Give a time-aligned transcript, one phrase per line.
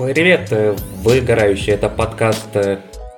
[0.00, 0.50] Привет,
[1.02, 1.74] выгорающий.
[1.74, 2.56] Это подкаст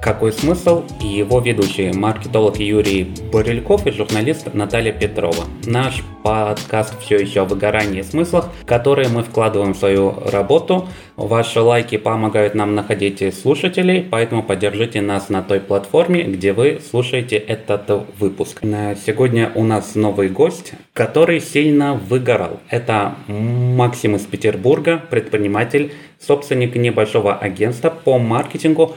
[0.03, 0.83] какой смысл?
[1.01, 5.45] И его ведущие маркетолог Юрий Борельков и журналист Наталья Петрова.
[5.65, 10.89] Наш подкаст все еще о выгорании и смыслах, которые мы вкладываем в свою работу.
[11.17, 17.37] Ваши лайки помогают нам находить слушателей, поэтому поддержите нас на той платформе, где вы слушаете
[17.37, 17.89] этот
[18.19, 18.61] выпуск.
[18.63, 22.59] Сегодня у нас новый гость, который сильно выгорал.
[22.69, 28.97] Это Максим из Петербурга, предприниматель, собственник небольшого агентства по маркетингу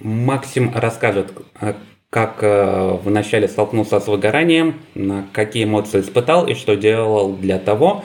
[0.00, 1.74] Максим расскажет, э,
[2.10, 4.76] как э, вначале столкнулся с выгоранием,
[5.32, 8.04] какие эмоции испытал и что делал для того,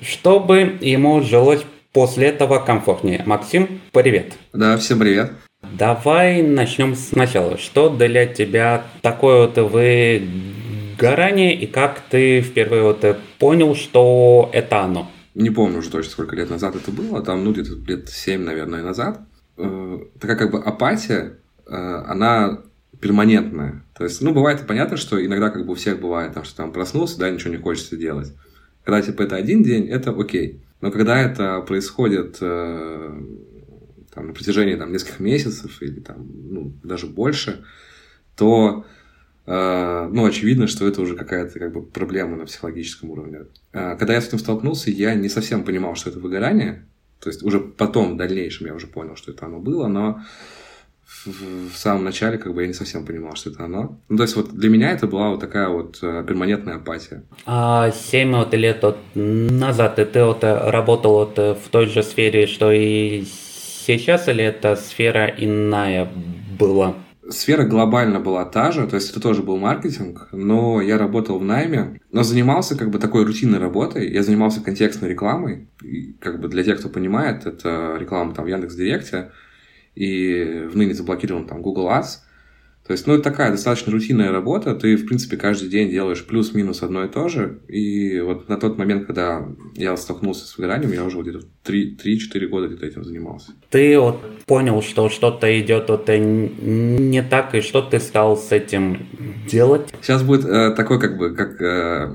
[0.00, 3.22] чтобы ему жилось после этого комфортнее.
[3.26, 4.34] Максим, привет.
[4.52, 5.32] Да, всем привет.
[5.62, 7.56] Давай начнем сначала.
[7.56, 13.04] Что для тебя такое вот выгорание и как ты впервые вот
[13.38, 15.10] понял, что это оно?
[15.34, 18.82] Не помню уже точно, сколько лет назад это было, там, ну, где-то лет 7, наверное,
[18.82, 19.20] назад.
[19.56, 22.62] Э, такая как бы апатия, э, она
[23.00, 23.84] перманентная.
[23.96, 26.72] То есть, ну, бывает понятно, что иногда как бы у всех бывает, там, что там
[26.72, 28.32] проснулся, да, ничего не хочется делать.
[28.84, 30.62] Когда, типа, это один день, это окей.
[30.80, 33.22] Но когда это происходит э,
[34.14, 37.64] там, на протяжении там, нескольких месяцев или там, ну, даже больше,
[38.36, 38.84] то
[39.46, 43.46] э, ну, очевидно, что это уже какая-то как бы, проблема на психологическом уровне.
[43.72, 46.86] Э, когда я с этим столкнулся, я не совсем понимал, что это выгорание,
[47.24, 50.20] то есть уже потом, в дальнейшем, я уже понял, что это оно было, но
[51.24, 53.98] в, в самом начале как бы я не совсем понимал, что это оно.
[54.10, 57.22] Ну, то есть вот для меня это была вот такая вот э, перманентная апатия.
[57.46, 62.70] А семь вот лет вот назад ты вот работал вот в той же сфере, что
[62.70, 66.06] и сейчас, или эта сфера иная
[66.58, 66.94] была?
[67.30, 71.44] Сфера глобально была та же, то есть это тоже был маркетинг, но я работал в
[71.44, 74.10] найме, но занимался как бы такой рутинной работой.
[74.12, 75.68] Я занимался контекстной рекламой.
[75.82, 79.30] И, как бы для тех, кто понимает, это реклама там в Яндекс.Директе
[79.94, 82.20] и в ныне заблокирован там Google Ads.
[82.86, 84.74] То есть, ну, это такая достаточно рутинная работа.
[84.74, 87.60] Ты, в принципе, каждый день делаешь плюс-минус одно и то же.
[87.66, 92.68] И вот на тот момент, когда я столкнулся с выгоранием, я уже где-то 3-4 года
[92.68, 93.52] где-то этим занимался.
[93.70, 99.06] Ты вот понял, что что-то идет вот не так, и что ты стал с этим
[99.50, 99.88] делать?
[100.02, 102.06] Сейчас будет э, такой, как бы, как э,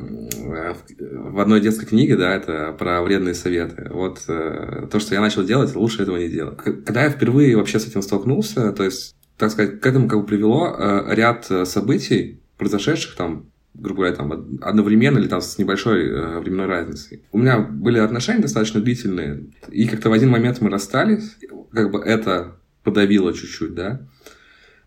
[1.02, 3.88] в одной детской книге, да, это про вредные советы.
[3.90, 6.58] Вот э, то, что я начал делать, лучше этого не делать.
[6.58, 10.26] Когда я впервые вообще с этим столкнулся, то есть так сказать, к этому как бы
[10.26, 16.08] привело э, ряд э, событий, произошедших там, грубо говоря, там одновременно или там с небольшой
[16.08, 17.24] э, временной разницей.
[17.32, 21.38] У меня были отношения достаточно длительные, и как-то в один момент мы расстались,
[21.72, 24.02] как бы это подавило чуть-чуть, да.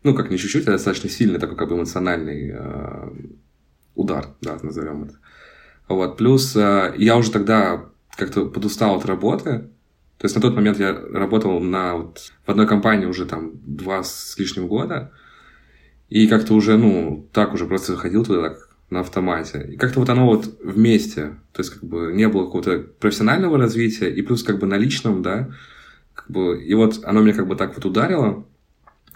[0.02, 3.10] Ну, как не чуть-чуть, а достаточно сильный такой как бы эмоциональный э,
[3.94, 5.14] удар, да, назовем это.
[5.88, 7.86] Вот, плюс э, я уже тогда
[8.16, 9.70] как-то подустал от работы,
[10.22, 14.04] то есть на тот момент я работал на, вот, в одной компании уже там два
[14.04, 15.10] с лишним года,
[16.10, 19.68] и как-то уже, ну, так уже просто ходил туда так на автомате.
[19.72, 24.10] И как-то вот оно вот вместе, то есть как бы не было какого-то профессионального развития,
[24.10, 25.50] и плюс как бы на личном, да,
[26.14, 28.46] как бы, и вот оно мне как бы так вот ударило,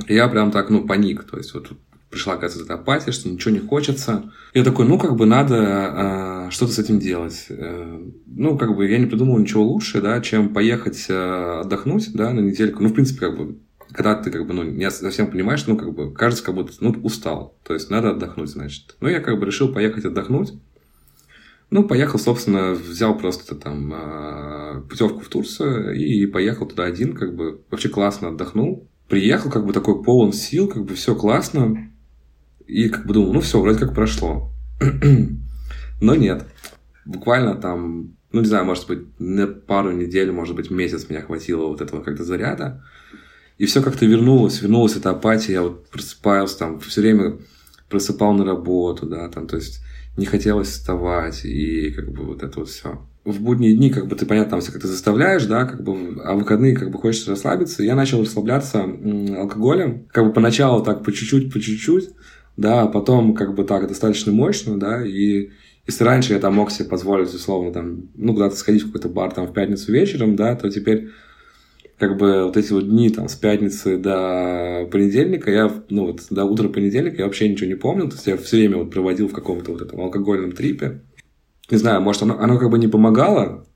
[0.09, 1.71] и я прям так, ну, паник, то есть вот
[2.11, 4.33] пришла, оказывается, эта апатия, что ничего не хочется.
[4.55, 7.47] Я такой, ну, как бы надо э, что-то с этим делать.
[7.49, 12.33] Э, ну, как бы я не придумал ничего лучше, да, чем поехать э, отдохнуть, да,
[12.33, 12.83] на недельку.
[12.83, 13.59] Ну, в принципе, как бы,
[13.89, 16.91] когда ты, как бы, ну, не совсем понимаешь, ну, как бы, кажется, как будто, ну,
[17.03, 17.57] устал.
[17.65, 18.97] То есть, надо отдохнуть, значит.
[19.01, 20.53] Ну, я, как бы, решил поехать отдохнуть.
[21.71, 27.35] Ну, поехал, собственно, взял просто там э, путевку в Турцию и поехал туда один, как
[27.35, 28.89] бы, вообще классно отдохнул.
[29.09, 31.91] Приехал, как бы, такой полон сил, как бы, все классно
[32.67, 34.53] и как бы думал, ну все, вроде как прошло.
[36.01, 36.47] Но нет.
[37.05, 41.67] Буквально там, ну не знаю, может быть, на пару недель, может быть, месяц меня хватило
[41.67, 42.85] вот этого как-то заряда.
[43.59, 47.39] И все как-то вернулось, вернулась эта апатия, я вот просыпался там, все время
[47.89, 49.81] просыпал на работу, да, там, то есть
[50.17, 53.01] не хотелось вставать, и как бы вот это вот все.
[53.25, 56.35] В будние дни, как бы ты, понятно, там все как-то заставляешь, да, как бы, а
[56.35, 57.83] в выходные как бы хочешь расслабиться.
[57.83, 62.11] Я начал расслабляться алкоголем, как бы поначалу так по чуть-чуть, по чуть-чуть,
[62.57, 65.51] да, а потом как бы так достаточно мощно, да, и
[65.87, 69.33] если раньше я там мог себе позволить, условно, там, ну, куда-то сходить в какой-то бар
[69.33, 71.11] там в пятницу вечером, да, то теперь
[71.99, 76.45] как бы вот эти вот дни там с пятницы до понедельника, я, ну вот до
[76.45, 79.33] утра понедельника я вообще ничего не помню, то есть я все время вот проводил в
[79.33, 81.01] каком-то вот этом алкогольном трипе.
[81.71, 83.67] Не знаю, может, оно, оно как бы не помогало,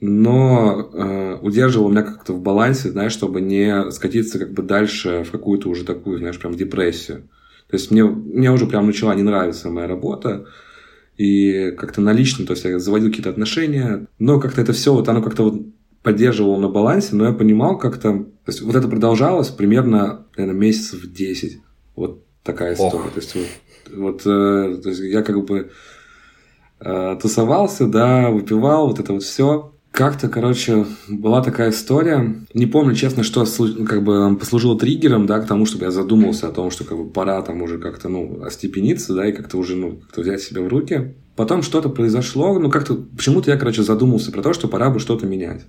[0.00, 5.30] но э, удерживало меня как-то в балансе, знаешь, чтобы не скатиться как бы дальше в
[5.30, 7.28] какую-то уже такую, знаешь, прям депрессию.
[7.68, 10.46] То есть мне, мне уже прям начала не нравиться моя работа.
[11.16, 15.08] И как-то на личном, то есть я заводил какие-то отношения, но как-то это все, вот
[15.08, 15.62] оно как-то вот
[16.02, 18.12] поддерживал на балансе, но я понимал как-то...
[18.12, 21.60] То есть вот это продолжалось примерно, наверное, месяцев 10.
[21.96, 23.06] Вот такая история.
[23.06, 23.10] Ох.
[23.10, 23.46] То есть вот,
[23.96, 25.70] вот э, то есть я как бы
[26.80, 29.74] э, тусовался, да, выпивал, вот это вот все.
[29.96, 32.44] Как-то, короче, была такая история.
[32.52, 33.46] Не помню, честно, что
[33.88, 37.08] как бы послужило триггером, да, к тому, чтобы я задумался о том, что как бы
[37.08, 40.68] пора там уже как-то, ну, остепениться, да, и как-то уже, ну, как-то взять себя в
[40.68, 41.14] руки.
[41.34, 45.26] Потом что-то произошло, ну, как-то, почему-то я, короче, задумался про то, что пора бы что-то
[45.26, 45.64] менять.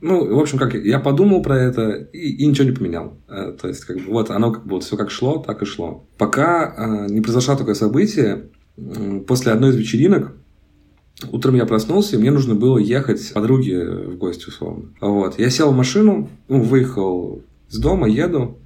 [0.00, 3.18] Ну, в общем, как я подумал про это и, и ничего не поменял.
[3.28, 5.66] Э, то есть, как бы, вот оно как бы вот все как шло, так и
[5.66, 6.08] шло.
[6.16, 8.48] Пока э, не произошло такое событие,
[9.26, 10.32] после одной из вечеринок
[11.30, 14.90] Утром я проснулся, и мне нужно было ехать подруге в гости, условно.
[15.00, 15.38] Вот.
[15.38, 18.58] Я сел в машину, ну, выехал из дома, еду.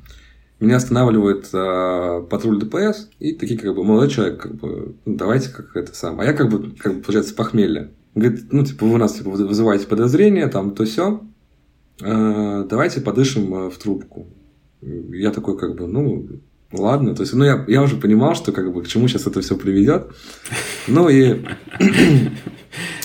[0.58, 5.50] Меня останавливает э, патруль ДПС, и такие, как бы, молодой человек, как бы, ну, давайте
[5.50, 6.28] как это самое.
[6.28, 7.90] А я, как бы, как бы, получается, похмелье.
[8.16, 11.20] Говорит, ну, типа, вы нас, типа, вызываете подозрения, там, то все.
[12.00, 14.26] Э, давайте подышим э, в трубку.
[14.80, 16.26] Я такой, как бы, ну,
[16.72, 17.14] ладно.
[17.14, 19.56] То есть, ну, я, я уже понимал, что, как бы, к чему сейчас это все
[19.56, 20.08] приведет.
[20.86, 21.44] Ну, и,
[21.78, 22.30] э,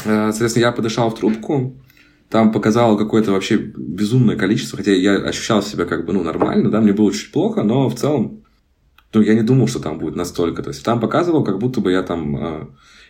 [0.04, 1.82] соответственно, я подышал в трубку,
[2.30, 6.82] там показало какое-то вообще безумное количество, хотя я ощущал себя как бы, ну, нормально, да,
[6.82, 8.44] мне было чуть плохо, но в целом,
[9.14, 10.64] ну, я не думал, что там будет настолько.
[10.64, 12.68] То есть, там показывал, как будто бы я там, э,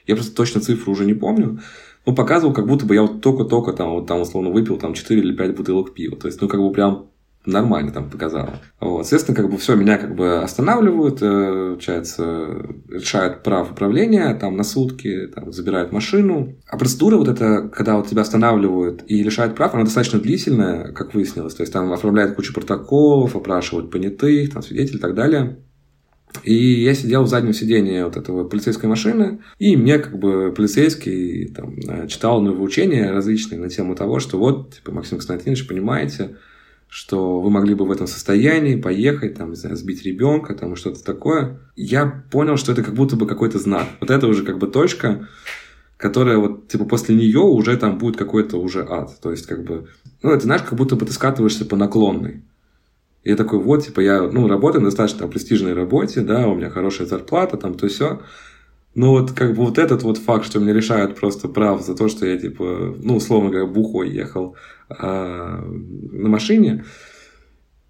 [0.08, 1.62] я просто точно цифру уже не помню,
[2.06, 5.22] ну, показывал, как будто бы я вот только-только там, вот там, условно, выпил там 4
[5.22, 6.18] или 5 бутылок пива.
[6.18, 7.08] То есть, ну, как бы прям
[7.46, 8.62] нормально там показало.
[8.80, 9.04] Вот.
[9.04, 14.64] Соответственно, как бы все, меня как бы останавливают, э, получается, решают прав управления там на
[14.64, 16.56] сутки, там, забирают машину.
[16.68, 21.14] А процедура вот эта, когда вот тебя останавливают и лишают прав, она достаточно длительная, как
[21.14, 21.56] выяснилось.
[21.56, 25.58] То есть там оформляют кучу протоколов, опрашивают понятых, там, свидетелей и так далее.
[26.44, 31.48] И я сидел в заднем сидении вот этого полицейской машины, и мне как бы полицейский
[31.50, 36.38] там, э, читал новоучения различные на тему того, что вот, типа, Максим Константинович, понимаете,
[36.94, 41.04] что вы могли бы в этом состоянии поехать, там, не знаю, сбить ребенка, там, что-то
[41.04, 41.60] такое.
[41.76, 43.88] Я понял, что это как будто бы какой-то знак.
[44.00, 45.28] Вот это уже как бы точка,
[45.98, 49.20] которая вот, типа, после нее уже там будет какой-то уже ад.
[49.24, 49.88] То есть, как бы,
[50.22, 52.44] ну, это, знаешь, как будто бы ты скатываешься по наклонной.
[53.24, 57.08] Я такой, вот, типа, я, ну, работаю на достаточно престижной работе, да, у меня хорошая
[57.08, 58.22] зарплата, там, то все.
[58.96, 62.08] Но вот как бы вот этот вот факт, что мне решают просто прав за то,
[62.10, 64.56] что я, типа, ну, условно говоря, бухой ехал
[64.88, 66.86] а, на машине,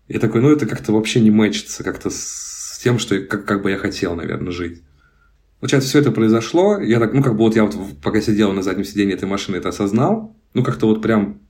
[0.07, 3.71] я такой, ну, это как-то вообще не мэчится как-то с тем, что как, как бы
[3.71, 4.81] я хотел, наверное, жить.
[5.59, 8.61] Получается, все это произошло, я так, ну, как бы вот я вот пока сидел на
[8.61, 11.41] заднем сиденье этой машины, это осознал, ну, как-то вот прям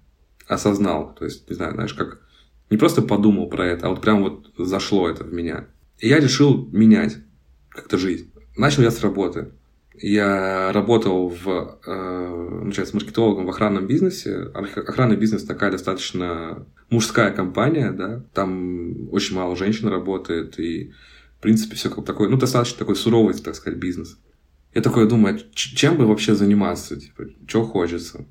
[0.47, 2.21] осознал, то есть, не знаю, знаешь, как
[2.69, 5.67] не просто подумал про это, а вот прям вот зашло это в меня.
[5.99, 7.17] И я решил менять
[7.69, 8.32] как-то жизнь.
[8.55, 9.51] Начал я с работы.
[9.95, 14.51] Я работал в, э, начать с маркетологом в охранном бизнесе.
[14.53, 18.23] Охранный бизнес такая достаточно мужская компания, да.
[18.33, 20.91] Там очень мало женщин работает, и,
[21.39, 24.19] в принципе, все как такой, ну, достаточно такой суровый, так сказать, бизнес.
[24.73, 28.25] Я такой думаю, чем бы вообще заниматься, типа, что хочется.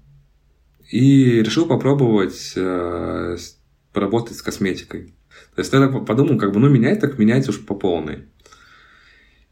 [0.91, 3.37] И решил попробовать э,
[3.93, 5.15] поработать с косметикой.
[5.55, 8.27] То есть я так подумал, как бы, ну, менять так менять уж по полной.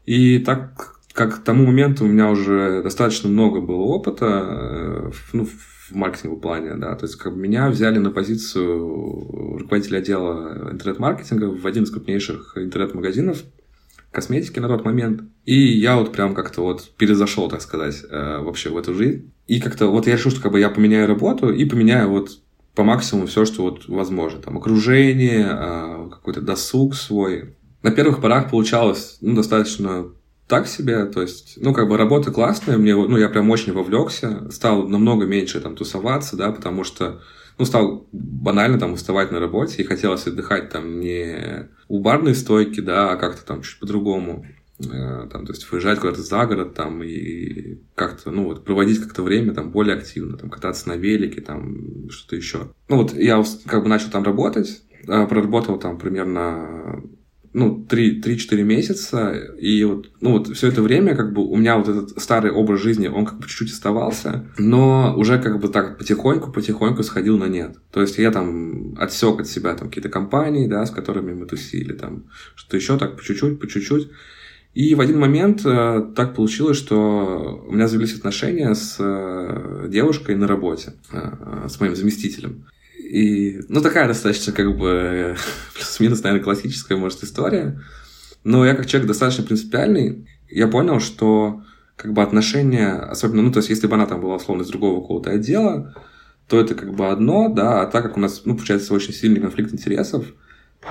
[0.05, 5.45] И так как к тому моменту у меня уже достаточно много было опыта э, ну,
[5.45, 11.67] в маркетинговом плане, да, то есть как меня взяли на позицию руководителя отдела интернет-маркетинга в
[11.67, 13.43] один из крупнейших интернет-магазинов
[14.11, 15.23] косметики на тот момент.
[15.45, 19.31] И я вот прям как-то вот перезашел, так сказать, э, вообще в эту жизнь.
[19.47, 22.39] И как-то вот я решил, что как бы я поменяю работу и поменяю вот
[22.75, 24.41] по максимуму все, что вот возможно.
[24.41, 27.55] Там окружение, а, какой-то досуг свой.
[27.83, 30.07] На первых порах получалось ну, достаточно
[30.47, 34.51] так себе, то есть, ну, как бы работа классная, мне, ну, я прям очень вовлекся,
[34.51, 37.21] стал намного меньше там тусоваться, да, потому что,
[37.57, 42.81] ну, стал банально там уставать на работе и хотелось отдыхать там не у барной стойки,
[42.81, 44.45] да, а как-то там чуть по-другому.
[44.79, 49.23] Э, там, то есть выезжать куда-то за город там и как-то, ну вот, проводить как-то
[49.23, 52.71] время там более активно, там, кататься на велике, там, что-то еще.
[52.89, 57.03] Ну вот, я как бы начал там работать, э, проработал там примерно
[57.53, 61.87] ну, 3-4 месяца, и вот, ну, вот все это время, как бы, у меня вот
[61.89, 67.03] этот старый образ жизни, он как бы чуть-чуть оставался, но уже как бы так потихоньку-потихоньку
[67.03, 67.77] сходил на нет.
[67.91, 71.93] То есть я там отсек от себя там какие-то компании, да, с которыми мы тусили,
[71.93, 72.23] там,
[72.55, 74.09] что еще так по чуть-чуть, по чуть-чуть.
[74.73, 80.35] И в один момент э, так получилось, что у меня завелись отношения с э, девушкой
[80.35, 82.65] на работе, э, с моим заместителем.
[83.11, 85.35] И, ну, такая достаточно, как бы,
[85.75, 87.77] плюс-минус, наверное, классическая, может, история.
[88.45, 91.61] Но я как человек достаточно принципиальный, я понял, что
[91.97, 95.01] как бы отношения, особенно, ну, то есть, если бы она там была, условно, из другого
[95.01, 95.93] какого-то отдела,
[96.47, 99.41] то это как бы одно, да, а так как у нас, ну, получается, очень сильный
[99.41, 100.25] конфликт интересов,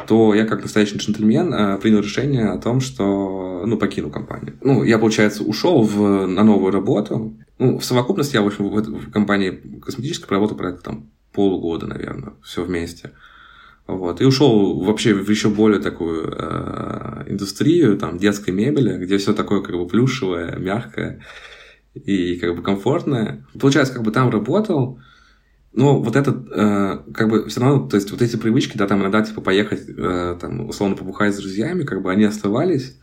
[0.07, 4.59] то я как настоящий джентльмен э, принял решение о том, что, ну, покину компанию.
[4.61, 7.35] Ну, я, получается, ушел в, на новую работу.
[7.59, 12.35] Ну, в совокупности я, в общем, в, в компании косметической проработал порядка там полгода, наверное,
[12.43, 13.13] все вместе.
[13.87, 14.21] Вот.
[14.21, 19.63] И ушел вообще в еще более такую э, индустрию, там, детской мебели, где все такое
[19.63, 21.23] как бы плюшевое, мягкое
[21.95, 23.47] и как бы комфортное.
[23.59, 25.01] Получается, как бы там работал,
[25.73, 29.01] но вот этот, э, как бы, все равно, то есть, вот эти привычки, да, там
[29.01, 32.99] иногда, типа, поехать, э, там, условно, побухать с друзьями, как бы, они оставались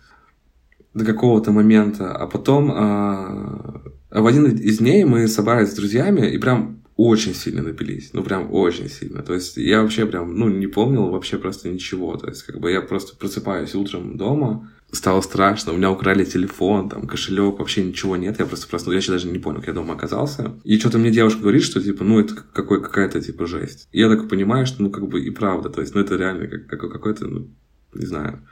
[0.93, 6.37] до какого-то момента, а потом э, в один из дней мы собрались с друзьями и
[6.37, 9.21] прям очень сильно напились, ну прям очень сильно.
[9.21, 12.17] То есть я вообще прям, ну не помнил вообще просто ничего.
[12.17, 16.89] То есть как бы я просто просыпаюсь утром дома, стало страшно, у меня украли телефон,
[16.89, 19.73] там, кошелек, вообще ничего нет, я просто просто, я еще даже не понял, как я
[19.73, 20.53] дома оказался.
[20.63, 23.89] И что-то мне девушка говорит, что, типа, ну, это какой, какая-то, типа, жесть.
[23.91, 26.47] И я так понимаю, что, ну, как бы и правда, то есть, ну, это реально
[26.47, 27.49] как, как, какой-то, ну,
[27.93, 28.47] не знаю.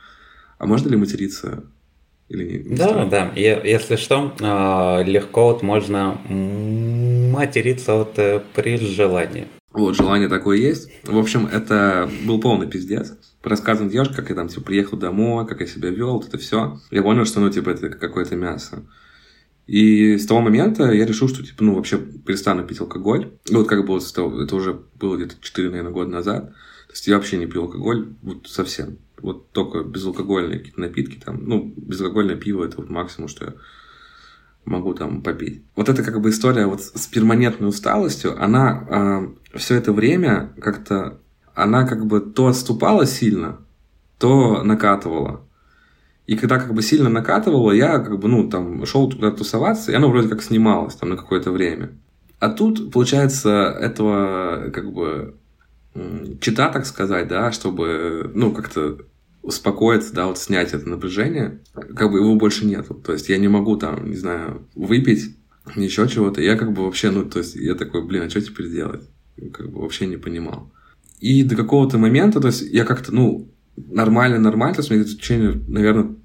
[0.57, 1.63] А можно ли материться
[2.27, 2.69] или не?
[2.69, 3.09] не да, стоит?
[3.09, 3.31] да.
[3.35, 6.19] Я, если что, а, легко вот можно
[7.35, 9.47] материться вот э, при желании.
[9.71, 10.89] Вот, желание такое есть.
[11.03, 13.17] В общем, это был полный пиздец.
[13.41, 16.37] По рассказам девушки, как я там, типа, приехал домой, как я себя вел, вот это
[16.37, 16.79] все.
[16.91, 18.85] Я понял, что, ну, типа, это какое-то мясо.
[19.67, 23.33] И с того момента я решил, что, типа, ну, вообще перестану пить алкоголь.
[23.49, 26.49] И вот как было, это уже было где-то 4, наверное, года назад.
[26.87, 28.97] То есть я вообще не пил алкоголь, вот совсем.
[29.21, 33.53] Вот только безалкогольные какие-то напитки, там, ну, безалкогольное пиво, это вот максимум, что я
[34.65, 35.63] могу там попить.
[35.75, 40.53] Вот это как бы история вот с перманентной усталостью, она э, а, все это время
[40.59, 41.19] как-то,
[41.53, 43.59] она как бы то отступала сильно,
[44.17, 45.41] то накатывала.
[46.27, 49.95] И когда как бы сильно накатывала, я как бы, ну, там, шел туда тусоваться, и
[49.95, 51.91] оно вроде как снималось там на какое-то время.
[52.39, 55.35] А тут, получается, этого как бы
[56.41, 58.97] чита, так сказать, да, чтобы, ну, как-то
[59.45, 61.61] успокоиться, да, вот снять это напряжение,
[61.95, 62.95] как бы его больше нету.
[62.95, 65.35] То есть я не могу там, не знаю, выпить,
[65.75, 66.41] еще чего-то.
[66.41, 69.07] Я как бы вообще, ну, то есть я такой, блин, а что теперь делать?
[69.53, 70.71] Как бы вообще не понимал.
[71.19, 75.05] И до какого-то момента, то есть я как-то, ну, нормально, нормально, то есть мне в
[75.05, 76.15] течение, наверное,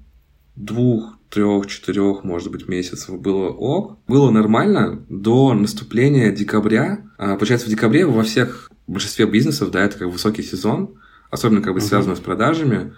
[0.55, 3.99] двух, трех, четырех, может быть, месяцев было ок.
[4.07, 7.05] Было нормально до наступления декабря.
[7.17, 10.95] А, получается, в декабре во всех в большинстве бизнесов, да, это как высокий сезон,
[11.29, 11.83] особенно как бы uh-huh.
[11.83, 12.93] связано с продажами.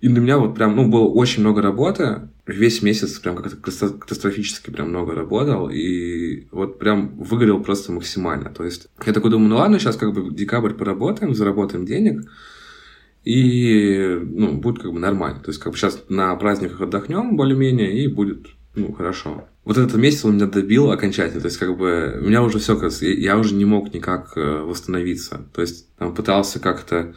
[0.00, 2.28] И для меня вот прям, ну, было очень много работы.
[2.46, 5.68] Весь месяц прям как-то катастрофически прям много работал.
[5.68, 8.50] И вот прям выгорел просто максимально.
[8.50, 12.22] То есть я такой думаю, ну ладно, сейчас как бы декабрь поработаем, заработаем денег.
[13.24, 15.40] И, ну, будет как бы нормально.
[15.40, 19.46] То есть как бы сейчас на праздниках отдохнем более-менее, и будет, ну, хорошо.
[19.64, 21.42] Вот этот месяц он меня добил окончательно.
[21.42, 22.74] То есть, как бы, меня уже все,
[23.12, 25.46] я уже не мог никак э, восстановиться.
[25.52, 27.14] То есть, там, пытался как-то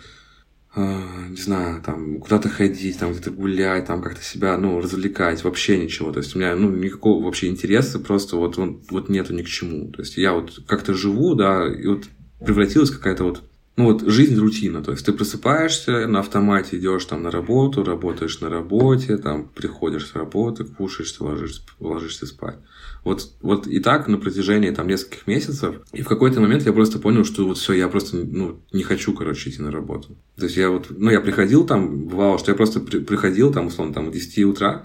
[0.75, 6.12] не знаю, там, куда-то ходить, там, где-то гулять, там, как-то себя, ну, развлекать, вообще ничего.
[6.12, 9.48] То есть у меня, ну, никакого вообще интереса просто вот, он, вот нету ни к
[9.48, 9.92] чему.
[9.92, 12.06] То есть я вот как-то живу, да, и вот
[12.44, 13.44] превратилась какая-то вот
[13.75, 18.39] ну вот жизнь рутина, то есть ты просыпаешься, на автомате идешь там на работу, работаешь
[18.39, 22.58] на работе, там приходишь с работы, кушаешь, ложишься, ложишься спать.
[23.03, 25.82] Вот, вот и так на протяжении там нескольких месяцев.
[25.92, 29.13] И в какой-то момент я просто понял, что вот все, я просто ну, не хочу,
[29.13, 30.15] короче, идти на работу.
[30.38, 33.68] То есть я вот, ну я приходил там, бывало, что я просто при, приходил там,
[33.68, 34.84] условно, там, в 10 утра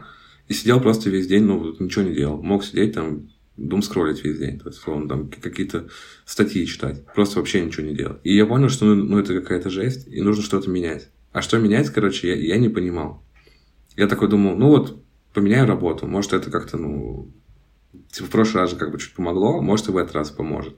[0.49, 2.42] и сидел просто весь день, ну, ничего не делал.
[2.42, 3.28] Мог сидеть там
[3.59, 5.88] дум скроллить весь день, то есть, условно, там какие-то
[6.25, 8.19] статьи читать, просто вообще ничего не делать.
[8.25, 11.09] И я понял, что ну, ну это какая-то жесть, и нужно что-то менять.
[11.33, 13.23] А что менять, короче, я, я не понимал.
[13.97, 15.03] Я такой думал, ну вот,
[15.35, 17.31] поменяю работу, может, это как-то, ну,
[18.12, 20.77] типа в прошлый раз же как бы чуть помогло, может, и в этот раз поможет.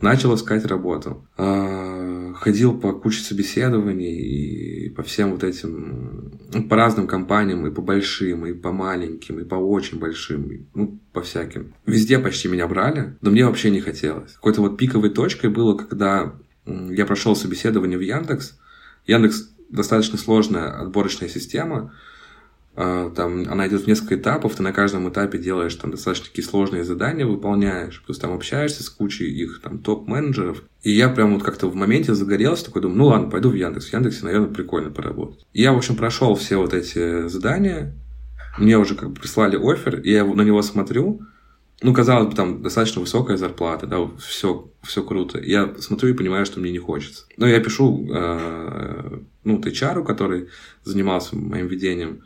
[0.00, 1.26] Начал искать работу.
[1.38, 7.70] А, ходил по куче собеседований и по всем вот этим, ну, по разным компаниям, и
[7.70, 11.74] по большим, и по маленьким, и по очень большим, ну, по всяким.
[11.86, 14.32] Везде почти меня брали, но мне вообще не хотелось.
[14.34, 16.34] Какой-то вот пиковой точкой было, когда
[16.66, 18.58] я прошел собеседование в Яндекс.
[19.06, 21.94] Яндекс достаточно сложная отборочная система,
[22.76, 26.84] там она идет в несколько этапов, ты на каждом этапе делаешь там достаточно такие сложные
[26.84, 30.62] задания, выполняешь, плюс там общаешься с кучей их там топ-менеджеров.
[30.82, 33.86] И я прям вот как-то в моменте загорелся, такой думаю, ну ладно, пойду в Яндекс.
[33.86, 35.46] В Яндексе, наверное, прикольно поработать.
[35.54, 37.94] И я, в общем, прошел все вот эти задания,
[38.58, 41.22] мне уже как бы прислали офер, и я на него смотрю,
[41.82, 45.38] ну, казалось бы, там достаточно высокая зарплата, да, все, все круто.
[45.38, 47.26] Я смотрю и понимаю, что мне не хочется.
[47.36, 50.48] Но я пишу, э, ну, HR, который
[50.84, 52.22] занимался моим ведением,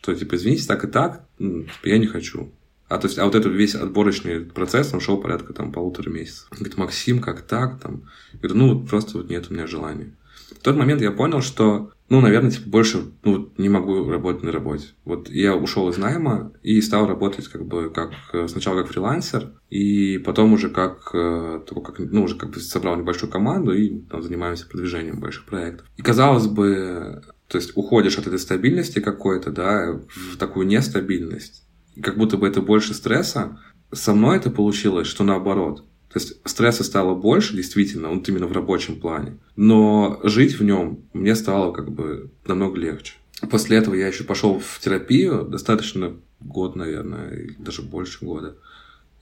[0.00, 2.52] что, типа, извините, так и так, типа, я не хочу.
[2.88, 6.48] А то есть, а вот этот весь отборочный процесс, он шел порядка там полутора месяцев.
[6.50, 7.80] Говорит, Максим, как так?
[7.80, 10.16] Там, я говорю, ну, просто вот нет у меня желания.
[10.50, 14.50] В тот момент я понял, что, ну, наверное, типа, больше ну, не могу работать на
[14.50, 14.88] работе.
[15.04, 18.10] Вот я ушел из найма и стал работать как бы как
[18.48, 23.30] сначала как фрилансер, и потом уже как, э, как ну, уже как бы собрал небольшую
[23.30, 25.86] команду и там, занимаемся продвижением больших проектов.
[25.96, 31.64] И казалось бы, то есть уходишь от этой стабильности какой-то, да, в такую нестабильность
[32.00, 33.58] как будто бы это больше стресса.
[33.92, 35.84] Со мной это получилось, что наоборот.
[36.12, 39.38] То есть стресса стало больше, действительно, вот именно в рабочем плане.
[39.56, 43.14] Но жить в нем мне стало как бы намного легче.
[43.50, 48.56] После этого я еще пошел в терапию, достаточно год, наверное, или даже больше года.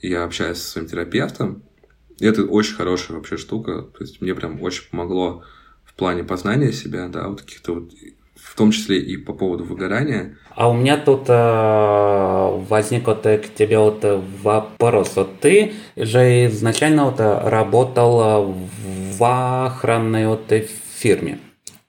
[0.00, 1.62] я общаюсь со своим терапевтом.
[2.18, 3.82] И это очень хорошая вообще штука.
[3.82, 5.44] То есть мне прям очень помогло
[5.84, 7.92] в плане познания себя, да, вот каких-то вот
[8.40, 10.36] в том числе и по поводу выгорания.
[10.54, 14.04] А у меня тут э, возник вот к тебе вот
[14.42, 15.12] вопрос.
[15.16, 19.24] Вот ты же изначально вот работал в
[19.66, 20.52] охранной вот
[20.96, 21.38] фирме.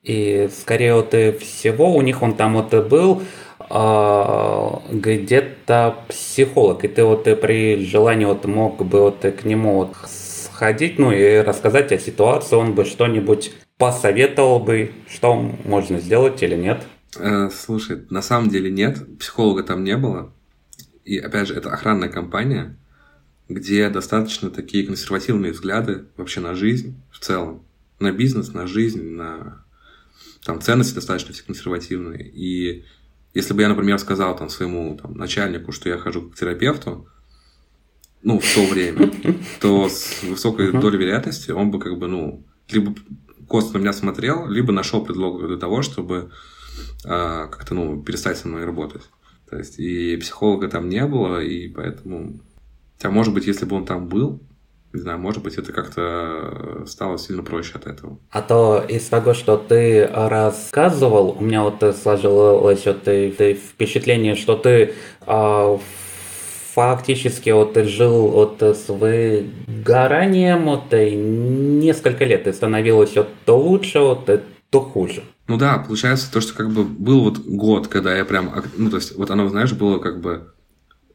[0.04, 3.24] И скорее вот всего у них он там вот был
[3.70, 6.84] э, где-то психолог.
[6.84, 9.96] И ты вот при желании вот мог бы вот к нему вот
[10.60, 15.34] сходить, ну и рассказать о ситуации, он бы что-нибудь посоветовал бы, что
[15.64, 16.86] можно сделать или нет?
[17.18, 20.32] Э, слушай, на самом деле нет, психолога там не было.
[21.06, 22.78] И опять же, это охранная компания,
[23.48, 27.64] где достаточно такие консервативные взгляды вообще на жизнь в целом.
[28.00, 29.66] На бизнес, на жизнь, на
[30.44, 32.30] там ценности достаточно все консервативные.
[32.30, 32.84] И
[33.34, 37.08] если бы я, например, сказал там своему там, начальнику, что я хожу к терапевту,
[38.24, 39.10] ну, в то время,
[39.62, 42.94] то с высокой долей вероятности он бы как бы, ну, либо
[43.50, 46.32] косо на меня смотрел, либо нашел предлог для того, чтобы
[47.04, 47.08] э,
[47.52, 49.04] как-то, ну, перестать со мной работать.
[49.50, 52.40] То есть, и психолога там не было, и поэтому...
[52.96, 54.42] Хотя, может быть, если бы он там был,
[54.94, 58.20] не знаю, может быть, это как-то стало сильно проще от этого.
[58.32, 64.96] А то из того, что ты рассказывал, у меня вот сложилось вот впечатление, что ты
[65.22, 65.80] а,
[66.80, 74.00] фактически вот жил вот с выгоранием, вот и несколько лет и становилось вот то лучше,
[74.00, 74.30] вот
[74.70, 75.24] то хуже.
[75.48, 78.98] Ну да, получается то, что как бы был вот год, когда я прям, ну то
[78.98, 80.54] есть вот оно, знаешь, было как бы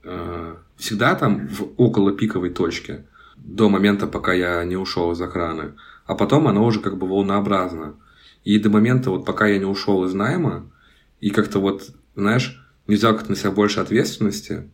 [0.03, 5.75] э, всегда там в около пиковой точки до момента, пока я не ушел из охраны,
[6.07, 7.95] а потом оно уже как бы волнообразно.
[8.45, 10.71] И до момента вот пока я не ушел из найма
[11.21, 14.69] и как-то вот, знаешь, не взял как-то на себя больше ответственности,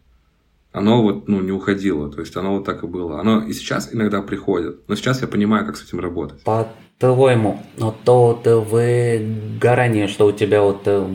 [0.72, 2.10] оно вот, ну, не уходило.
[2.10, 3.20] То есть оно вот так и было.
[3.20, 4.88] Оно и сейчас иногда приходит.
[4.88, 6.42] Но сейчас я понимаю, как с этим работать.
[6.44, 7.60] По-твоему,
[8.04, 11.06] то вот выгорание, что у тебя вот э,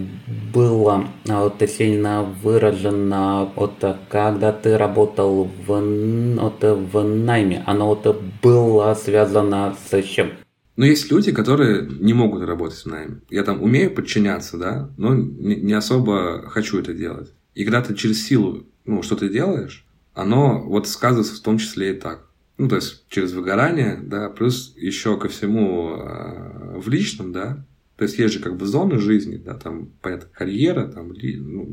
[0.53, 8.93] было вот сильно выражено, вот когда ты работал в, вот, в найме, оно вот было
[8.93, 10.31] связано с чем?
[10.75, 13.21] Но есть люди, которые не могут работать в найме.
[13.29, 17.31] Я там умею подчиняться, да, но не особо хочу это делать.
[17.53, 21.91] И когда ты через силу ну, что ты делаешь, оно вот сказывается в том числе
[21.91, 22.27] и так.
[22.57, 27.65] Ну, то есть через выгорание, да, плюс еще ко всему э, в личном, да,
[27.97, 31.69] то есть есть же как бы зоны жизни, да, там, понятно, карьера, там, ли, ну,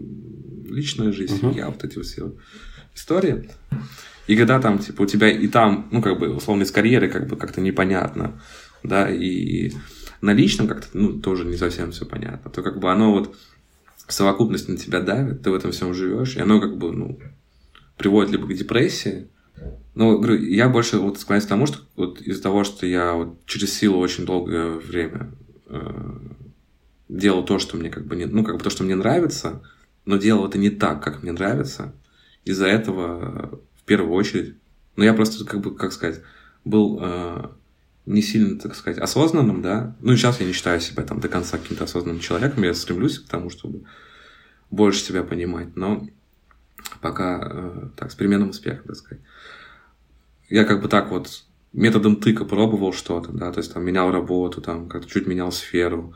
[0.69, 1.53] личная жизнь, uh-huh.
[1.53, 2.33] семья, вот эти все
[2.95, 3.49] истории.
[4.27, 7.27] И когда там, типа, у тебя и там, ну, как бы, условно, из карьеры как
[7.27, 8.41] бы как-то непонятно,
[8.83, 9.73] да, и
[10.21, 13.37] на личном как-то, ну, тоже не совсем все понятно, то как бы оно вот
[14.09, 17.19] совокупность на тебя давит, ты в этом всем живешь, и оно как бы, ну,
[17.97, 19.29] приводит либо к депрессии,
[19.95, 23.45] но говорю, я больше вот склоняюсь к тому, что вот из-за того, что я вот
[23.47, 25.31] через силу очень долгое время
[25.67, 26.19] э,
[27.09, 29.63] делал то, что мне как бы не, ну как бы то, что мне нравится,
[30.07, 31.95] но делал это не так, как мне нравится,
[32.45, 34.57] из-за этого в первую очередь,
[34.97, 36.23] ну я просто как бы как сказать
[36.65, 37.49] был э,
[38.07, 39.97] не сильно, так сказать, осознанным, да.
[40.01, 42.65] Ну, сейчас я не считаю себя там до конца каким-то осознанным человеком.
[42.65, 43.85] Я стремлюсь к тому, чтобы
[44.71, 45.77] больше себя понимать.
[45.77, 46.07] Но
[47.01, 49.23] пока э, так, с переменным успехом, так сказать.
[50.49, 54.61] Я как бы так вот методом тыка пробовал что-то, да, то есть там менял работу,
[54.61, 56.15] там как-то чуть менял сферу,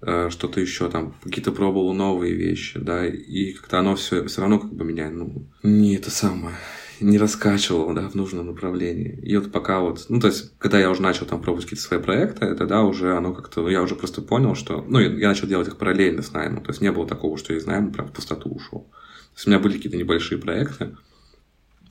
[0.00, 4.60] э, что-то еще там, какие-то пробовал новые вещи, да, и как-то оно все, все равно
[4.60, 6.56] как бы меня, ну, не это самое,
[7.02, 9.18] не раскачивал, да, в нужном направлении.
[9.22, 12.00] И вот пока вот, ну, то есть, когда я уже начал там пробовать какие-то свои
[12.00, 15.68] проекты, тогда уже оно как-то, ну, я уже просто понял, что, ну, я начал делать
[15.68, 18.12] их параллельно с наймом, то есть, не было такого, что я из найма прям в
[18.12, 18.80] пустоту ушел.
[18.80, 20.96] То есть, у меня были какие-то небольшие проекты,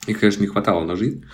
[0.07, 1.25] и, конечно, не хватало на жизнь,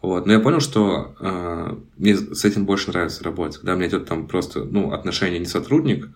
[0.00, 0.26] вот.
[0.26, 3.56] Но я понял, что э, мне с этим больше нравится работать.
[3.56, 6.08] Когда у меня идет там просто, ну, отношения не сотрудник,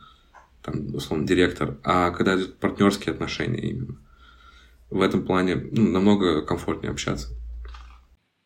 [0.63, 3.97] там, условно, директор, а когда идут партнерские отношения именно.
[4.93, 7.29] В этом плане ну, намного комфортнее общаться.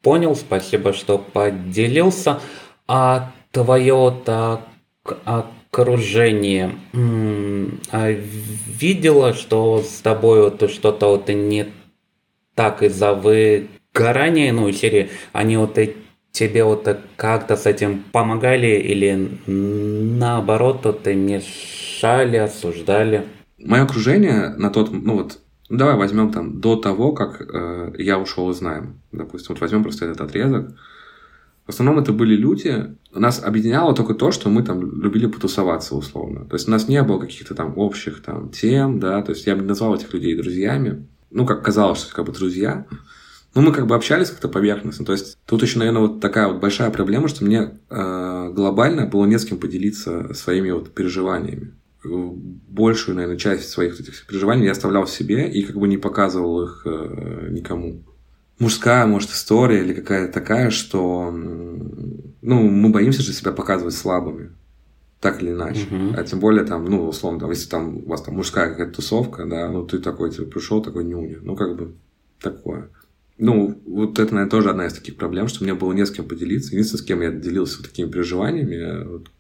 [0.03, 2.41] Понял, спасибо, что поделился.
[2.89, 4.61] А твое так
[5.25, 11.67] окружение а видела, что с тобой вот что-то вот не
[12.55, 15.79] так из-за выгорания, ну, серии, они вот
[16.33, 23.27] тебе вот как-то с этим помогали или наоборот вот мешали, осуждали?
[23.59, 28.19] Мое окружение на тот, ну вот, ну, давай возьмем там до того, как э, я
[28.19, 28.95] ушел из найма.
[29.13, 30.71] Допустим, вот возьмем просто этот отрезок.
[31.67, 36.45] В основном это были люди, нас объединяло только то, что мы там любили потусоваться условно.
[36.45, 39.57] То есть у нас не было каких-то там общих там тем, да, то есть я
[39.57, 41.09] бы не назвал этих людей друзьями.
[41.33, 42.87] Ну, как казалось, что как бы друзья.
[43.57, 45.05] Но мы как бы общались как-то поверхностно.
[45.05, 49.25] То есть тут еще, наверное, вот такая вот большая проблема, что мне э, глобально было
[49.25, 51.73] не с кем поделиться своими вот переживаниями
[52.69, 56.63] большую, наверное, часть своих этих переживаний я оставлял в себе и как бы не показывал
[56.63, 58.03] их э, никому.
[58.59, 64.53] Мужская, может, история или какая-то такая, что ну, мы боимся же себя показывать слабыми,
[65.21, 65.87] так или иначе.
[65.91, 66.15] Uh-huh.
[66.17, 69.45] А тем более там, ну, условно, там, если там у вас там мужская какая-то тусовка,
[69.45, 71.95] да, ну ты такой, типа, пришел такой нюня, ну, как бы
[72.41, 72.89] такое.
[73.39, 76.27] Ну, вот это, наверное, тоже одна из таких проблем, что мне было не с кем
[76.27, 76.73] поделиться.
[76.73, 79.31] Единственное, с кем я делился вот такими переживаниями, вот,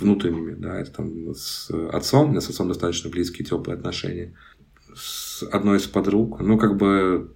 [0.00, 4.34] внутренними, да, это там с отцом, у меня с отцом достаточно близкие, теплые отношения,
[4.94, 7.34] с одной из подруг, ну, как бы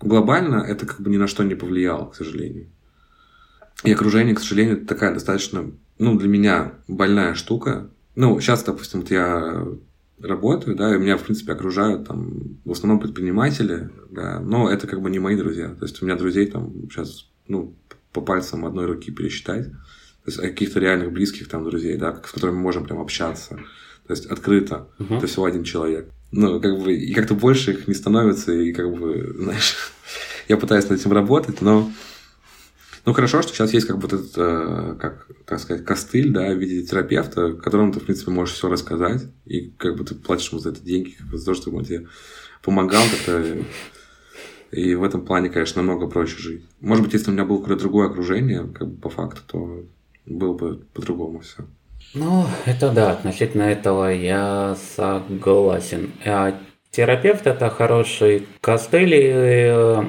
[0.00, 2.68] глобально это как бы ни на что не повлияло, к сожалению.
[3.84, 7.90] И окружение, к сожалению, это такая достаточно, ну, для меня больная штука.
[8.14, 9.66] Ну, сейчас, допустим, вот я
[10.20, 15.02] работаю, да, и меня, в принципе, окружают там в основном предприниматели, да, но это как
[15.02, 15.74] бы не мои друзья.
[15.74, 17.74] То есть у меня друзей там сейчас, ну,
[18.16, 19.70] по пальцам одной руки пересчитать.
[20.24, 23.60] То есть каких-то реальных близких там друзей, да, с которыми мы можем прям общаться.
[24.06, 24.88] То есть открыто.
[24.98, 25.18] Uh-huh.
[25.18, 26.08] Это всего один человек.
[26.32, 29.76] Ну, как бы, и как-то больше их не становится, и как бы, знаешь,
[30.48, 31.90] я пытаюсь над этим работать, но
[33.04, 36.58] ну, хорошо, что сейчас есть как бы этот, э, как, так сказать, костыль, да, в
[36.58, 40.60] виде терапевта, которому ты, в принципе, можешь все рассказать, и как бы ты платишь ему
[40.60, 42.08] за это деньги, как бы за то, чтобы он тебе
[42.62, 43.58] помогал как-то
[44.76, 46.64] и в этом плане, конечно, намного проще жить.
[46.80, 49.80] Может быть, если у меня было какое-то другое окружение, как бы по факту, то
[50.26, 51.64] было бы по-другому все.
[52.12, 56.12] Ну, это да, относительно этого я согласен.
[56.26, 56.58] А
[56.90, 60.04] терапевт это хороший костыль и э,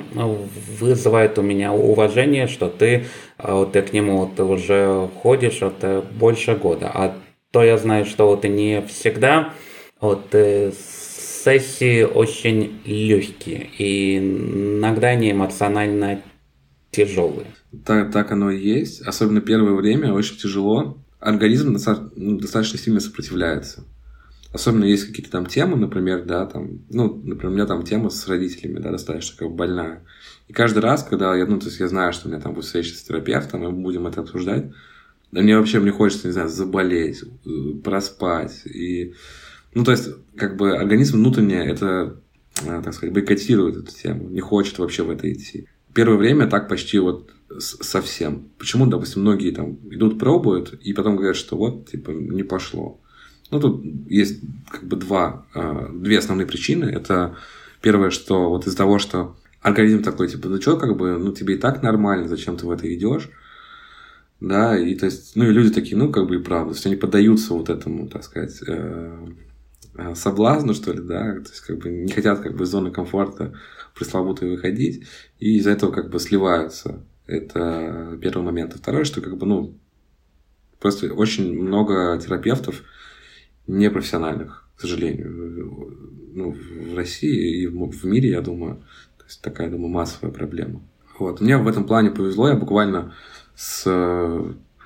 [0.79, 3.05] вызывает у меня уважение, что ты,
[3.37, 6.91] а вот ты к нему вот уже ходишь вот э, больше года.
[6.93, 7.15] А
[7.51, 9.53] то я знаю, что вот не всегда
[10.01, 10.71] вот э,
[11.47, 16.21] сессии очень легкие и иногда не эмоционально
[16.91, 17.47] тяжелые.
[17.85, 19.01] Так, так оно и есть.
[19.01, 20.97] Особенно первое время очень тяжело.
[21.21, 21.77] Организм
[22.15, 23.85] ну, достаточно сильно сопротивляется.
[24.51, 28.27] Особенно есть какие-то там темы, например, да, там, ну, например, у меня там тема с
[28.27, 30.03] родителями, да, достаточно как бы больная.
[30.49, 32.65] И каждый раз, когда я, ну, то есть я знаю, что у меня там будет
[32.65, 34.71] встреча с терапевтом, и мы будем это обсуждать,
[35.31, 37.49] да мне вообще, мне хочется, не знаю, заболеть, э,
[37.83, 38.65] проспать.
[38.65, 39.13] И
[39.77, 42.19] ну, то есть, как бы организм внутренне это,
[42.65, 45.67] э, так сказать, бойкотирует эту тему, не хочет вообще в это идти.
[45.93, 48.49] Первое время так почти вот совсем.
[48.57, 52.99] Почему, допустим, многие там идут, пробуют, и потом говорят, что вот, типа, не пошло.
[53.51, 56.85] Ну, тут есть как бы два, э, две основные причины.
[56.85, 57.37] Это
[57.79, 61.53] первое, что вот из-за того, что организм такой, типа, ну что, как бы, ну тебе
[61.53, 63.29] и так нормально, зачем ты в это идешь?
[64.39, 66.85] Да, и то есть, ну и люди такие, ну, как бы и правда, то есть
[66.87, 69.27] они поддаются вот этому, так сказать, э,
[70.15, 73.53] соблазну, что ли, да, то есть как бы не хотят как бы из зоны комфорта
[73.95, 75.07] пресловутой выходить,
[75.39, 77.03] и из-за этого как бы сливаются.
[77.25, 78.73] Это первый момент.
[78.73, 79.77] А второй, что как бы, ну,
[80.79, 82.83] просто очень много терапевтов
[83.65, 85.97] непрофессиональных, к сожалению,
[86.33, 88.77] ну, в России и в мире, я думаю,
[89.17, 90.81] то есть такая, думаю, массовая проблема.
[91.19, 91.41] Вот.
[91.41, 93.13] Мне в этом плане повезло, я буквально
[93.55, 93.83] с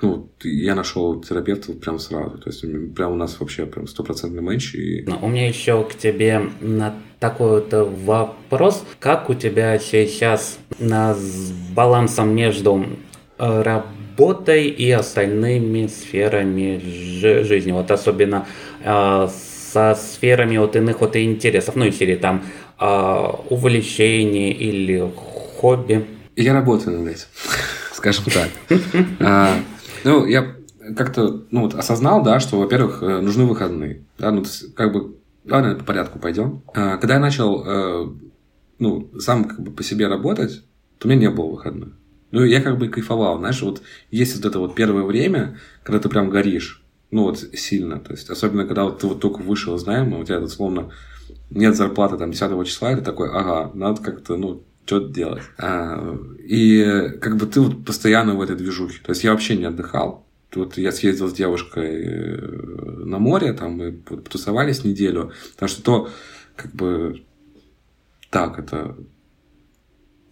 [0.02, 2.38] ну, я нашел терапевта прям сразу.
[2.38, 2.62] То есть,
[2.96, 4.74] прям у нас вообще прям стопроцентный матч.
[4.76, 5.06] И...
[5.22, 8.84] У меня еще к тебе на такой вот вопрос.
[9.00, 12.86] Как у тебя сейчас с балансом между
[13.38, 16.82] э, работой и остальными сферами
[17.44, 17.72] жизни?
[17.72, 18.48] Вот особенно
[18.84, 19.28] э,
[19.72, 21.76] со сферами вот иных вот интересов.
[21.76, 22.44] Ну, или там
[22.80, 25.12] э, увлечений или
[25.60, 26.06] хобби.
[26.36, 27.26] Я работаю над этим,
[27.94, 28.50] скажем так.
[30.04, 30.56] Ну, я
[30.96, 34.04] как-то ну, вот осознал, да, что, во-первых, э, нужны выходные.
[34.18, 34.44] Да, ну,
[34.76, 36.64] как бы, давай по порядку пойдем.
[36.74, 38.08] А, когда я начал, э,
[38.80, 40.64] ну, сам как бы по себе работать,
[40.98, 41.90] то у меня не было выходных.
[42.32, 46.10] Ну, я как бы кайфовал, знаешь, вот есть вот это вот первое время, когда ты
[46.10, 48.00] прям горишь, Ну, вот сильно.
[48.00, 50.92] То есть, особенно, когда вот ты вот только вышел из найма, у тебя, вот, словно,
[51.50, 55.44] нет зарплаты там 10 числа, и ты такой, ага, надо как-то, ну, что-то делать.
[55.58, 59.00] А, и как бы ты вот постоянно в этой движухе.
[59.04, 60.28] То есть я вообще не отдыхал.
[60.54, 65.32] Вот я съездил с девушкой э, на море, там мы потусовались неделю.
[65.54, 66.10] Потому что то,
[66.58, 67.24] как бы,
[68.30, 68.98] так, это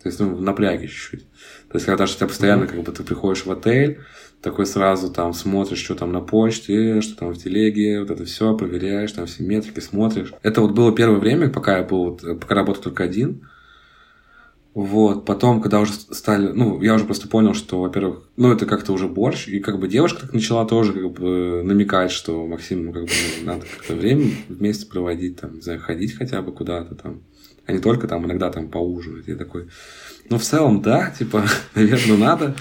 [0.01, 1.23] то есть, ну, в напряге чуть-чуть.
[1.69, 3.99] То есть, когда тебя постоянно, как бы, ты приходишь в отель,
[4.41, 8.55] такой сразу там смотришь, что там на почте, что там в телеге, вот это все
[8.55, 10.33] проверяешь, там все метрики смотришь.
[10.41, 13.49] Это вот было первое время, пока я был, пока работал только один.
[14.75, 18.93] Вот, потом, когда уже стали, ну, я уже просто понял, что, во-первых, ну, это как-то
[18.93, 22.93] уже борщ, и как бы девушка так начала тоже как бы намекать, что Максим, ну,
[22.93, 26.93] как бы, ну, надо как-то время вместе проводить, там, не знаю, ходить хотя бы куда-то
[26.93, 27.23] там,
[27.65, 29.27] а не только там иногда там поужинать.
[29.27, 29.69] Я такой,
[30.29, 32.55] ну, в целом, да, типа, наверное, надо.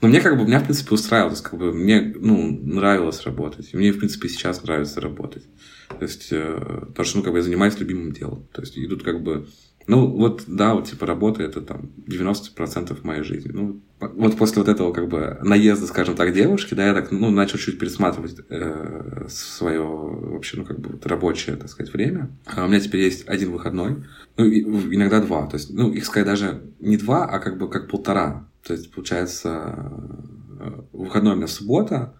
[0.00, 3.70] Но мне как бы, меня, в принципе, устраивалось, как бы, мне, ну, нравилось работать.
[3.72, 5.44] И мне, в принципе, сейчас нравится работать.
[5.88, 8.46] То есть, э, потому что, ну, как бы, я занимаюсь любимым делом.
[8.52, 9.46] То есть, идут как бы
[9.86, 13.50] ну, вот, да, вот, типа, работа это там 90% моей жизни.
[13.52, 17.30] Ну, вот после вот этого, как бы, наезда, скажем так, девушки, да, я так, ну,
[17.30, 22.30] начал чуть пересматривать э, свое, вообще, ну, как бы, вот, рабочее, так сказать, время.
[22.46, 24.04] А у меня теперь есть один выходной,
[24.36, 25.46] ну, иногда два.
[25.46, 28.48] То есть, ну, их сказать даже не два, а как бы как полтора.
[28.62, 29.92] То есть, получается,
[30.60, 32.14] э, выходной у меня суббота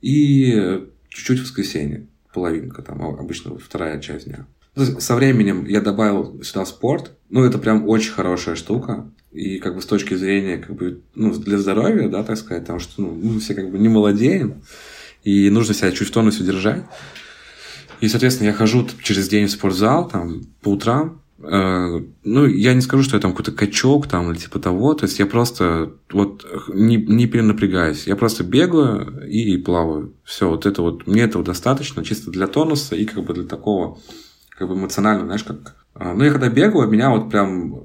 [0.00, 4.46] и чуть-чуть воскресенье, половинка, там, обычно вторая часть дня.
[4.78, 7.10] Ну, со временем я добавил сюда спорт.
[7.30, 9.10] Ну, это прям очень хорошая штука.
[9.32, 12.78] И как бы с точки зрения как бы, ну, для здоровья, да, так сказать, потому
[12.78, 14.62] что ну, мы все как бы не молодеем,
[15.24, 16.84] и нужно себя чуть в тонусе держать.
[18.00, 21.22] И, соответственно, я хожу через день в спортзал, там, по утрам.
[21.40, 24.94] Э, ну, я не скажу, что я там какой-то качок, там, или типа того.
[24.94, 28.06] То есть, я просто вот не, не перенапрягаюсь.
[28.06, 30.14] Я просто бегаю и плаваю.
[30.22, 33.98] Все, вот это вот, мне этого достаточно, чисто для тонуса и как бы для такого
[34.58, 35.76] как бы эмоционально, знаешь, как...
[35.94, 37.84] А, ну, я когда бегаю, меня вот прям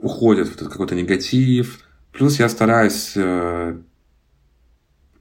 [0.00, 1.80] уходит вот какой-то негатив.
[2.12, 3.76] Плюс я стараюсь э,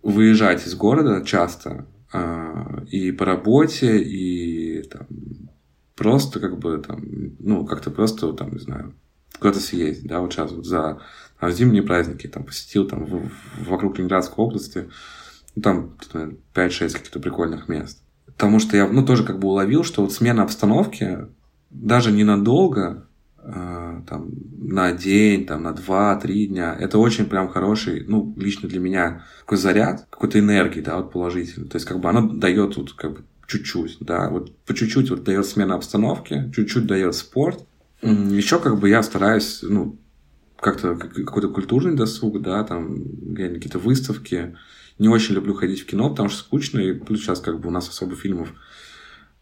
[0.04, 1.88] выезжать из города часто.
[2.14, 5.08] Э, и по работе, и там,
[5.96, 7.04] просто как бы там,
[7.40, 8.94] ну, как-то просто там, не знаю,
[9.40, 11.02] куда-то съездить, да, вот сейчас вот за
[11.40, 14.90] там, зимние праздники там посетил там в, в, вокруг Ленинградской области,
[15.56, 15.98] ну, там
[16.54, 18.04] 5-6 каких-то прикольных мест.
[18.42, 21.28] Потому что я, ну, тоже как бы уловил, что вот смена обстановки
[21.70, 23.06] даже ненадолго,
[23.38, 28.80] э, там, на день, там, на два-три дня, это очень прям хороший, ну, лично для
[28.80, 31.68] меня, такой заряд, какой-то энергии, да, вот положительный.
[31.68, 35.24] То есть, как бы она дает вот, как бы, чуть-чуть, да, вот по чуть-чуть вот
[35.24, 37.64] дает смена обстановки, чуть-чуть дает спорт.
[38.02, 40.00] Еще как бы я стараюсь, ну,
[40.60, 43.04] как-то какой-то культурный досуг, да, там
[43.36, 44.56] какие-то выставки,
[45.00, 47.72] не очень люблю ходить в кино, потому что скучно, и плюс сейчас как бы у
[47.72, 48.54] нас особо фильмов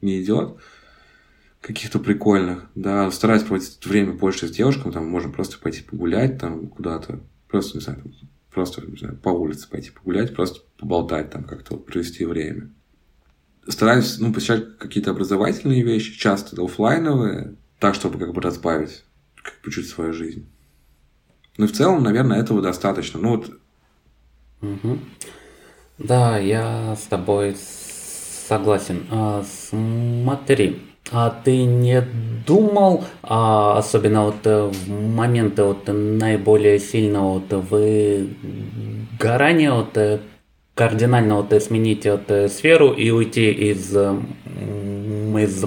[0.01, 0.57] не идет
[1.61, 6.67] каких-то прикольных, да, стараюсь проводить время больше с девушками, там, можем просто пойти погулять там
[6.67, 8.03] куда-то, просто, не знаю,
[8.51, 12.69] просто, не знаю, по улице пойти погулять, просто поболтать там, как-то вот провести время.
[13.67, 19.03] Стараюсь, ну, посещать какие-то образовательные вещи, часто офлайновые, так, чтобы как бы разбавить
[19.35, 20.47] как бы чуть свою жизнь.
[21.57, 23.19] Ну, в целом, наверное, этого достаточно.
[23.19, 23.59] Ну, вот...
[24.61, 24.99] Угу.
[25.99, 27.55] Да, я с тобой
[28.47, 29.05] согласен.
[29.11, 30.79] А, смотри,
[31.11, 32.01] а ты не
[32.47, 37.51] думал, а, особенно вот э, в моменты вот наиболее сильного вот
[39.19, 40.19] выгорания, вот э,
[40.73, 45.65] кардинально вот сменить вот э, сферу и уйти из, из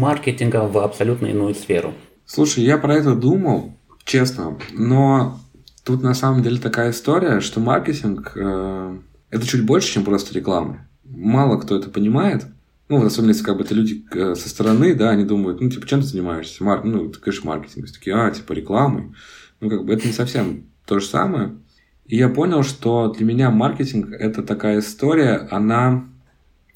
[0.00, 1.94] маркетинга в абсолютно иную сферу?
[2.26, 5.38] Слушай, я про это думал, честно, но
[5.88, 8.98] Тут на самом деле такая история, что маркетинг э,
[9.30, 10.86] это чуть больше, чем просто реклама.
[11.02, 12.44] Мало кто это понимает.
[12.90, 15.86] Ну, в особенности, как бы, это люди э, со стороны, да, они думают, ну, типа,
[15.86, 16.62] чем ты занимаешься?
[16.62, 16.84] Мар...
[16.84, 17.90] Ну, ты, конечно, маркетингом.
[17.90, 19.14] Такие, а, типа, рекламой.
[19.60, 21.56] Ну, как бы, это не совсем то же самое.
[22.04, 26.06] И я понял, что для меня маркетинг– это такая история, она...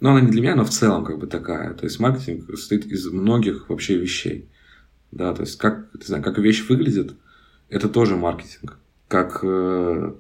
[0.01, 1.75] Ну, она не для меня, но в целом как бы такая.
[1.75, 4.49] То есть, маркетинг состоит из многих вообще вещей.
[5.11, 7.13] Да, то есть, как, не знаю, как вещь выглядит,
[7.69, 8.79] это тоже маркетинг
[9.13, 10.15] как э,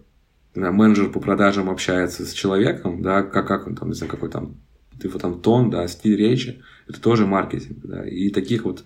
[0.54, 4.56] менеджер по продажам общается с человеком, да, как, как он там, не знаю, какой там,
[5.02, 8.84] его там тон, да, стиль речи, это тоже маркетинг, да, и таких вот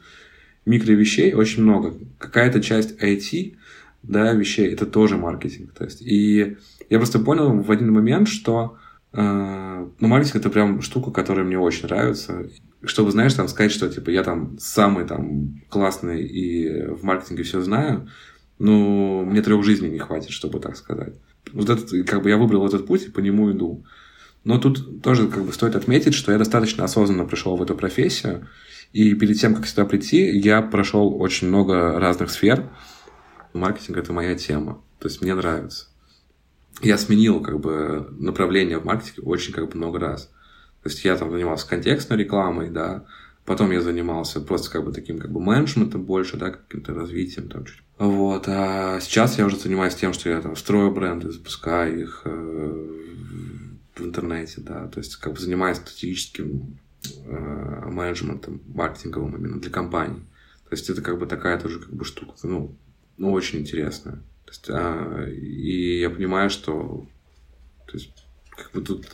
[0.65, 1.95] микровещей очень много.
[2.19, 3.57] Какая-то часть IT,
[4.05, 6.57] да, вещей, это тоже маркетинг, то есть, и
[6.89, 8.79] я просто понял в один момент, что
[9.13, 12.49] э, ну, маркетинг это прям штука, которая мне очень нравится.
[12.85, 17.61] Чтобы, знаешь, там сказать, что типа я там самый там классный и в маркетинге все
[17.61, 18.09] знаю,
[18.59, 21.15] ну, мне трех жизней не хватит, чтобы так сказать.
[21.53, 23.85] Вот этот, как бы я выбрал этот путь и по нему иду.
[24.45, 28.49] Но тут тоже как бы стоит отметить, что я достаточно осознанно пришел в эту профессию,
[28.93, 32.71] и перед тем, как сюда прийти, я прошел очень много разных сфер.
[33.53, 35.87] Маркетинг– это моя тема, то есть мне нравится.
[36.83, 40.31] Я сменил как бы направление в маркетинге очень как бы много раз.
[40.83, 43.05] То есть я там занимался контекстной рекламой, да,
[43.47, 47.65] потом я занимался просто как бы таким как бы менеджментом больше, да, каким-то развитием там
[47.65, 47.83] чуть.
[47.99, 52.87] Вот, а сейчас я уже занимаюсь тем, что я там строю бренды, запускаю их э,
[53.95, 56.79] в интернете, да, то есть как бы занимаюсь стратегическим
[57.25, 60.21] э, менеджментом, маркетинговым именно для компаний.
[60.69, 62.77] То есть это как бы такая тоже как бы штука, ну,
[63.17, 64.17] ну очень интересная.
[64.45, 67.07] То есть, а, и я понимаю, что
[67.87, 69.09] то есть, как бы тут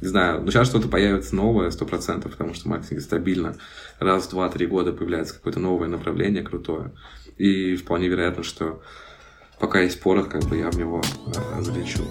[0.00, 3.56] не знаю, но сейчас что-то появится новое, сто процентов, потому что маркетинг стабильно
[3.98, 6.92] раз в два-три года появляется какое-то новое направление крутое.
[7.38, 8.82] И вполне вероятно, что
[9.58, 12.02] пока есть порох, как бы я в него э, залечу.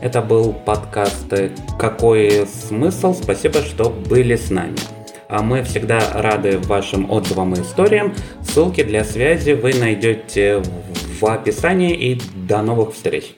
[0.00, 1.32] Это был подкаст
[1.78, 3.14] «Какой смысл?».
[3.14, 4.76] Спасибо, что были с нами.
[5.28, 8.14] А мы всегда рады вашим отзывам и историям.
[8.42, 10.62] Ссылки для связи вы найдете
[11.20, 13.37] в описании и до новых встреч.